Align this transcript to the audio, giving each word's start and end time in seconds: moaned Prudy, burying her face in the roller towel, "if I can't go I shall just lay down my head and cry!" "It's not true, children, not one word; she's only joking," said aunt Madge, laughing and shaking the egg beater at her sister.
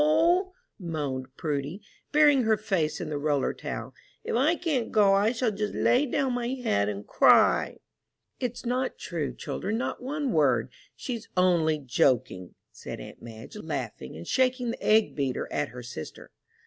moaned 0.79 1.27
Prudy, 1.37 1.79
burying 2.11 2.41
her 2.41 2.57
face 2.57 2.99
in 2.99 3.09
the 3.09 3.19
roller 3.19 3.53
towel, 3.53 3.93
"if 4.23 4.35
I 4.35 4.55
can't 4.55 4.91
go 4.91 5.13
I 5.13 5.31
shall 5.31 5.51
just 5.51 5.75
lay 5.75 6.07
down 6.07 6.33
my 6.33 6.47
head 6.47 6.89
and 6.89 7.05
cry!" 7.05 7.77
"It's 8.39 8.65
not 8.65 8.97
true, 8.97 9.31
children, 9.35 9.77
not 9.77 10.01
one 10.01 10.31
word; 10.31 10.71
she's 10.95 11.29
only 11.37 11.77
joking," 11.77 12.55
said 12.71 12.99
aunt 12.99 13.21
Madge, 13.21 13.57
laughing 13.57 14.17
and 14.17 14.27
shaking 14.27 14.71
the 14.71 14.83
egg 14.83 15.13
beater 15.15 15.47
at 15.53 15.69
her 15.69 15.83
sister. 15.83 16.31